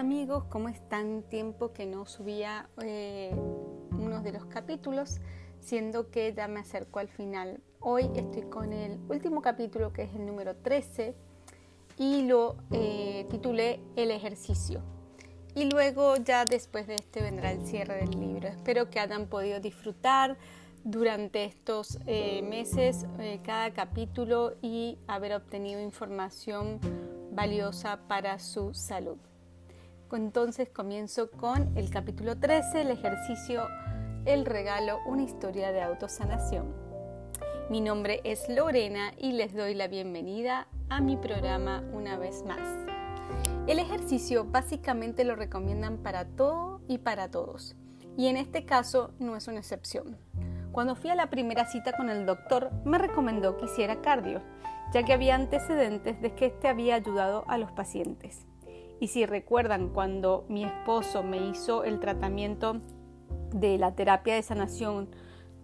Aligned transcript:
amigos, 0.00 0.44
¿cómo 0.48 0.70
están? 0.70 1.22
Tiempo 1.24 1.74
que 1.74 1.84
no 1.84 2.06
subía 2.06 2.70
eh, 2.82 3.34
uno 3.92 4.22
de 4.22 4.32
los 4.32 4.46
capítulos, 4.46 5.20
siendo 5.60 6.10
que 6.10 6.32
ya 6.32 6.48
me 6.48 6.60
acerco 6.60 7.00
al 7.00 7.08
final. 7.08 7.60
Hoy 7.80 8.10
estoy 8.14 8.44
con 8.44 8.72
el 8.72 8.98
último 9.10 9.42
capítulo 9.42 9.92
que 9.92 10.04
es 10.04 10.14
el 10.14 10.24
número 10.24 10.56
13 10.56 11.14
y 11.98 12.22
lo 12.22 12.56
eh, 12.70 13.26
titulé 13.28 13.80
El 13.94 14.10
ejercicio. 14.10 14.80
Y 15.54 15.70
luego 15.70 16.16
ya 16.16 16.46
después 16.46 16.86
de 16.86 16.94
este 16.94 17.20
vendrá 17.20 17.52
el 17.52 17.66
cierre 17.66 17.98
del 17.98 18.18
libro. 18.18 18.48
Espero 18.48 18.88
que 18.88 19.00
hayan 19.00 19.26
podido 19.26 19.60
disfrutar 19.60 20.38
durante 20.82 21.44
estos 21.44 21.98
eh, 22.06 22.40
meses 22.40 23.04
eh, 23.18 23.38
cada 23.44 23.74
capítulo 23.74 24.54
y 24.62 24.96
haber 25.06 25.34
obtenido 25.34 25.78
información 25.78 26.80
valiosa 27.32 28.00
para 28.08 28.38
su 28.38 28.72
salud. 28.72 29.18
Entonces 30.12 30.68
comienzo 30.68 31.30
con 31.30 31.76
el 31.76 31.90
capítulo 31.90 32.38
13, 32.38 32.82
el 32.82 32.90
ejercicio, 32.90 33.68
el 34.24 34.44
regalo, 34.44 34.98
una 35.06 35.22
historia 35.22 35.72
de 35.72 35.82
autosanación. 35.82 36.74
Mi 37.70 37.80
nombre 37.80 38.20
es 38.24 38.48
Lorena 38.48 39.12
y 39.16 39.32
les 39.32 39.54
doy 39.54 39.74
la 39.74 39.86
bienvenida 39.86 40.66
a 40.88 41.00
mi 41.00 41.16
programa 41.16 41.84
una 41.92 42.18
vez 42.18 42.44
más. 42.44 42.60
El 43.68 43.78
ejercicio 43.78 44.44
básicamente 44.44 45.24
lo 45.24 45.36
recomiendan 45.36 45.98
para 45.98 46.24
todo 46.24 46.80
y 46.88 46.98
para 46.98 47.30
todos, 47.30 47.76
y 48.16 48.26
en 48.26 48.36
este 48.36 48.64
caso 48.64 49.12
no 49.20 49.36
es 49.36 49.46
una 49.46 49.60
excepción. 49.60 50.18
Cuando 50.72 50.96
fui 50.96 51.10
a 51.10 51.14
la 51.14 51.30
primera 51.30 51.66
cita 51.66 51.92
con 51.92 52.10
el 52.10 52.26
doctor, 52.26 52.70
me 52.84 52.98
recomendó 52.98 53.56
que 53.56 53.66
hiciera 53.66 54.00
cardio, 54.02 54.42
ya 54.92 55.04
que 55.04 55.12
había 55.12 55.36
antecedentes 55.36 56.20
de 56.20 56.34
que 56.34 56.46
este 56.46 56.68
había 56.68 56.96
ayudado 56.96 57.44
a 57.46 57.58
los 57.58 57.70
pacientes. 57.70 58.46
Y 59.00 59.08
si 59.08 59.24
recuerdan 59.24 59.88
cuando 59.88 60.44
mi 60.48 60.62
esposo 60.64 61.22
me 61.22 61.38
hizo 61.38 61.84
el 61.84 61.98
tratamiento 62.00 62.80
de 63.52 63.78
la 63.78 63.94
terapia 63.94 64.34
de 64.34 64.42
sanación 64.42 65.08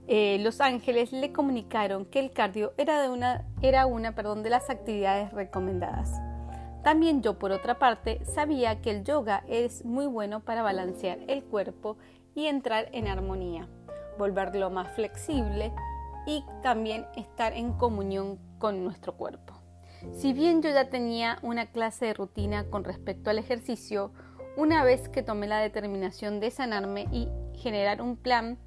eh, 0.09 0.39
Los 0.41 0.61
Ángeles, 0.63 1.13
le 1.13 1.33
comunicaron 1.33 2.07
que 2.07 2.19
el 2.19 2.33
cardio 2.33 2.73
era, 2.79 3.03
de 3.03 3.11
una, 3.11 3.47
era 3.61 3.87
una 3.87 4.15
perdón, 4.15 4.43
de 4.43 4.51
las 4.51 4.71
actividades 4.71 5.33
recomendadas. 5.33 6.13
También 6.83 7.21
yo, 7.21 7.39
por 7.39 7.53
otra 7.53 7.79
parte, 7.79 8.25
sabía 8.25 8.81
que 8.81 8.91
el 8.91 9.05
yoga 9.05 9.45
es 9.49 9.85
muy 9.85 10.07
bueno 10.07 10.41
para 10.41 10.63
balancear 10.63 11.19
el 11.27 11.45
cuerpo 11.45 11.99
y 12.35 12.47
entrar 12.47 12.89
en 12.93 13.09
armonía, 13.09 13.69
volverlo 14.19 14.71
más 14.71 14.95
flexible 14.95 15.73
y 16.27 16.45
también 16.63 17.05
estar 17.17 17.53
en 17.53 17.73
comunión 17.73 18.39
con 18.59 18.83
nuestro 18.85 19.17
cuerpo. 19.17 19.66
Si 20.13 20.33
bien 20.33 20.63
yo 20.63 20.71
ya 20.71 20.89
tenía 20.89 21.39
una 21.43 21.67
clase 21.67 22.07
de 22.07 22.15
rutina 22.15 22.65
con 22.65 22.85
respecto 22.85 23.31
al 23.31 23.39
ejercicio, 23.39 24.13
una 24.57 24.85
vez 24.85 25.09
que 25.09 25.23
tomé 25.23 25.47
la 25.47 25.59
determinación 25.59 26.41
de 26.41 26.51
sanarme 26.51 27.07
y 27.13 27.29
generar 27.55 28.01
un 28.01 28.17
plan, 28.17 28.59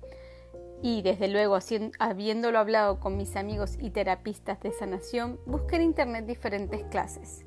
y 0.81 1.01
desde 1.01 1.27
luego 1.27 1.57
habiéndolo 1.99 2.59
hablado 2.59 2.99
con 2.99 3.17
mis 3.17 3.35
amigos 3.35 3.77
y 3.79 3.89
terapistas 3.89 4.59
de 4.61 4.71
sanación, 4.71 5.39
busqué 5.45 5.75
en 5.77 5.83
internet 5.83 6.25
diferentes 6.25 6.83
clases. 6.85 7.45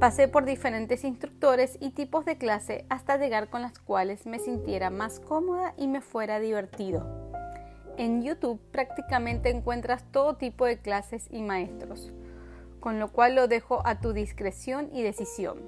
Pasé 0.00 0.28
por 0.28 0.44
diferentes 0.44 1.04
instructores 1.04 1.78
y 1.80 1.90
tipos 1.90 2.24
de 2.24 2.36
clase 2.36 2.84
hasta 2.88 3.16
llegar 3.16 3.48
con 3.48 3.62
las 3.62 3.78
cuales 3.78 4.26
me 4.26 4.38
sintiera 4.38 4.90
más 4.90 5.20
cómoda 5.20 5.72
y 5.78 5.86
me 5.86 6.00
fuera 6.00 6.40
divertido. 6.40 7.06
En 7.96 8.22
YouTube 8.22 8.60
prácticamente 8.72 9.50
encuentras 9.50 10.04
todo 10.10 10.34
tipo 10.34 10.66
de 10.66 10.78
clases 10.78 11.28
y 11.30 11.42
maestros 11.42 12.12
con 12.84 12.98
lo 12.98 13.10
cual 13.10 13.34
lo 13.34 13.48
dejo 13.48 13.80
a 13.86 13.98
tu 13.98 14.12
discreción 14.12 14.90
y 14.92 15.02
decisión. 15.02 15.58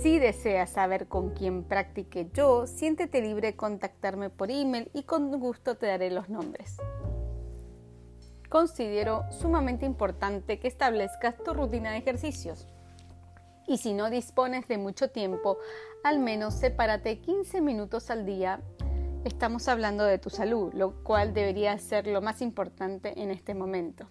Si 0.00 0.20
deseas 0.20 0.70
saber 0.70 1.08
con 1.08 1.30
quién 1.30 1.64
practique 1.64 2.30
yo, 2.32 2.68
siéntete 2.68 3.20
libre 3.20 3.48
de 3.48 3.56
contactarme 3.56 4.30
por 4.30 4.52
email 4.52 4.88
y 4.94 5.02
con 5.02 5.40
gusto 5.40 5.76
te 5.76 5.86
daré 5.86 6.08
los 6.12 6.28
nombres. 6.28 6.76
Considero 8.48 9.24
sumamente 9.32 9.86
importante 9.86 10.60
que 10.60 10.68
establezcas 10.68 11.34
tu 11.42 11.52
rutina 11.52 11.90
de 11.90 11.98
ejercicios. 11.98 12.68
Y 13.66 13.78
si 13.78 13.92
no 13.92 14.08
dispones 14.08 14.68
de 14.68 14.78
mucho 14.78 15.10
tiempo, 15.10 15.58
al 16.04 16.20
menos 16.20 16.54
sepárate 16.54 17.18
15 17.18 17.60
minutos 17.60 18.08
al 18.08 18.24
día. 18.24 18.60
Estamos 19.24 19.66
hablando 19.66 20.04
de 20.04 20.18
tu 20.18 20.30
salud, 20.30 20.72
lo 20.74 21.02
cual 21.02 21.34
debería 21.34 21.76
ser 21.80 22.06
lo 22.06 22.22
más 22.22 22.40
importante 22.40 23.20
en 23.20 23.32
este 23.32 23.52
momento. 23.52 24.06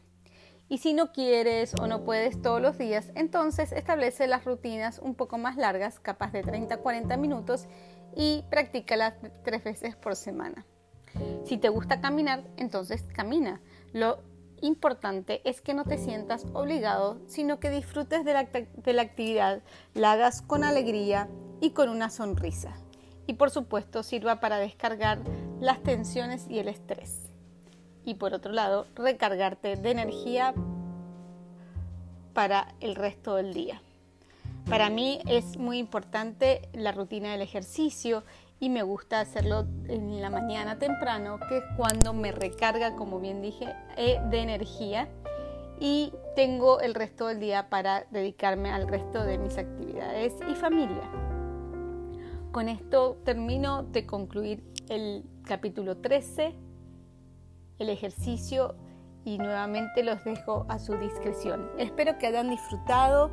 Y 0.68 0.80
si 0.80 0.94
no 0.94 1.12
quieres 1.12 1.76
o 1.80 1.86
no 1.86 2.04
puedes 2.04 2.42
todos 2.42 2.60
los 2.60 2.78
días, 2.78 3.12
entonces 3.14 3.72
establece 3.72 4.28
las 4.28 4.46
rutinas 4.46 5.00
un 5.00 5.14
poco 5.14 5.38
más 5.38 5.58
largas, 5.58 6.00
capaz 6.00 6.32
de 6.32 6.42
30 6.42 6.76
a 6.76 6.78
40 6.80 7.18
minutos, 7.18 7.68
y 8.16 8.44
practícalas 8.50 9.14
tres 9.44 9.64
veces 9.64 9.96
por 9.96 10.16
semana. 10.16 10.66
Si 11.44 11.58
te 11.58 11.70
gusta 11.70 12.02
caminar, 12.02 12.44
entonces 12.58 13.04
camina. 13.14 13.62
Lo 13.94 14.24
importante 14.62 15.42
es 15.48 15.62
que 15.62 15.76
no 15.76 15.84
te 15.84 16.00
sientas 16.00 16.46
obligado, 16.54 17.20
sino 17.28 17.60
que 17.60 17.70
disfrutes 17.70 18.26
de 18.26 18.34
la, 18.34 18.46
de 18.46 18.94
la 18.94 19.04
actividad, 19.04 19.62
la 19.94 20.14
hagas 20.14 20.42
con 20.42 20.64
alegría 20.64 21.30
y 21.62 21.72
con 21.72 21.90
una 21.90 22.10
sonrisa. 22.10 22.74
Y 23.28 23.34
por 23.34 23.52
supuesto 23.52 24.02
sirva 24.02 24.40
para 24.40 24.58
descargar 24.58 25.20
las 25.60 25.84
tensiones 25.84 26.48
y 26.50 26.58
el 26.58 26.70
estrés 26.70 27.25
y 28.06 28.16
por 28.16 28.34
otro 28.34 28.52
lado 28.52 28.88
recargarte 28.96 29.76
de 29.76 29.92
energía 29.92 30.54
para 32.34 32.68
el 32.80 32.96
resto 32.96 33.36
del 33.36 33.54
día. 33.54 33.82
Para 34.70 34.90
mí 34.90 35.20
es 35.28 35.58
muy 35.58 35.78
importante 35.78 36.70
la 36.74 36.92
rutina 36.92 37.32
del 37.32 37.42
ejercicio 37.42 38.24
y 38.60 38.70
me 38.70 38.84
gusta 38.84 39.20
hacerlo 39.20 39.66
en 39.88 40.22
la 40.22 40.30
mañana 40.30 40.80
temprano, 40.80 41.40
que 41.50 41.58
es 41.58 41.64
cuando 41.78 42.14
me 42.14 42.32
recarga, 42.32 42.96
como 42.96 43.20
bien 43.20 43.42
dije, 43.42 43.68
eh, 43.98 44.20
de 44.30 44.40
energía 44.40 45.08
y 45.80 46.14
tengo 46.36 46.80
el 46.80 46.94
resto 46.94 47.28
del 47.28 47.40
día 47.40 47.70
para 47.70 48.06
dedicarme 48.12 48.72
al 48.72 48.88
resto 48.88 49.24
de 49.24 49.38
mis 49.38 49.58
actividades 49.58 50.34
y 50.50 50.56
familia. 50.56 51.10
Con 52.52 52.70
esto 52.70 53.18
termino 53.24 53.84
de 53.84 54.06
concluir 54.06 54.64
el 54.88 55.26
capítulo 55.44 55.98
13 55.98 56.56
el 57.80 57.90
ejercicio 57.90 58.76
y 59.24 59.38
nuevamente 59.38 60.04
los 60.04 60.24
dejo 60.24 60.66
a 60.70 60.80
su 60.80 60.96
discreción. 60.98 61.70
Espero 61.78 62.18
que 62.18 62.28
hayan 62.28 62.50
disfrutado 62.50 63.32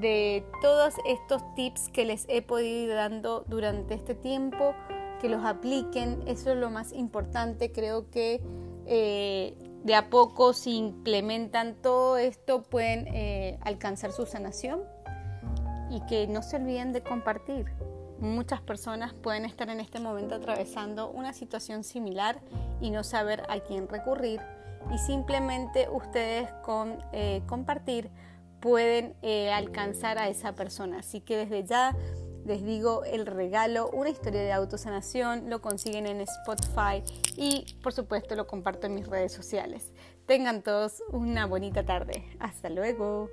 de 0.00 0.44
todos 0.60 0.94
estos 1.06 1.42
tips 1.54 1.88
que 1.90 2.04
les 2.04 2.26
he 2.28 2.42
podido 2.42 2.86
ir 2.86 2.94
dando 2.94 3.44
durante 3.46 3.94
este 3.94 4.14
tiempo, 4.14 4.74
que 5.20 5.28
los 5.28 5.44
apliquen, 5.44 6.22
eso 6.26 6.50
es 6.52 6.56
lo 6.56 6.70
más 6.70 6.92
importante, 6.92 7.70
creo 7.70 8.10
que 8.10 8.42
eh, 8.86 9.54
de 9.84 9.94
a 9.94 10.10
poco 10.10 10.52
si 10.52 10.76
implementan 10.76 11.76
todo 11.76 12.16
esto 12.16 12.62
pueden 12.62 13.06
eh, 13.08 13.58
alcanzar 13.62 14.12
su 14.12 14.26
sanación 14.26 14.82
y 15.90 16.00
que 16.06 16.26
no 16.26 16.42
se 16.42 16.56
olviden 16.56 16.92
de 16.92 17.02
compartir. 17.02 17.66
Muchas 18.20 18.60
personas 18.60 19.14
pueden 19.14 19.44
estar 19.44 19.70
en 19.70 19.80
este 19.80 19.98
momento 19.98 20.34
atravesando 20.34 21.10
una 21.10 21.32
situación 21.32 21.84
similar 21.84 22.40
y 22.80 22.90
no 22.90 23.02
saber 23.02 23.42
a 23.48 23.60
quién 23.60 23.88
recurrir 23.88 24.40
y 24.92 24.98
simplemente 24.98 25.88
ustedes 25.90 26.50
con 26.62 26.98
eh, 27.12 27.42
compartir 27.46 28.10
pueden 28.60 29.14
eh, 29.22 29.50
alcanzar 29.50 30.18
a 30.18 30.28
esa 30.28 30.54
persona. 30.54 30.98
Así 30.98 31.20
que 31.20 31.36
desde 31.36 31.64
ya 31.64 31.96
les 32.44 32.64
digo 32.64 33.04
el 33.04 33.26
regalo, 33.26 33.90
una 33.90 34.10
historia 34.10 34.40
de 34.40 34.52
autosanación, 34.52 35.48
lo 35.50 35.60
consiguen 35.60 36.06
en 36.06 36.20
Spotify 36.20 37.02
y 37.36 37.76
por 37.82 37.92
supuesto 37.92 38.34
lo 38.34 38.46
comparto 38.46 38.86
en 38.86 38.94
mis 38.94 39.06
redes 39.06 39.32
sociales. 39.32 39.92
Tengan 40.26 40.62
todos 40.62 41.02
una 41.10 41.46
bonita 41.46 41.84
tarde. 41.84 42.24
Hasta 42.38 42.68
luego. 42.70 43.28